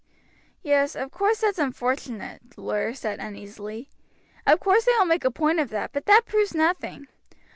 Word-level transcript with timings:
"Yes, 0.63 0.95
of 0.95 1.11
course 1.11 1.41
that's 1.41 1.59
unfortunate," 1.59 2.41
the 2.55 2.61
lawyer 2.63 2.91
said 2.95 3.19
uneasily. 3.19 3.87
"Of 4.47 4.59
course 4.59 4.85
they 4.85 4.93
will 4.93 5.05
make 5.05 5.23
a 5.25 5.29
point 5.29 5.59
of 5.59 5.69
that, 5.69 5.91
but 5.93 6.07
that 6.07 6.25
proves 6.25 6.55
nothing. 6.55 7.05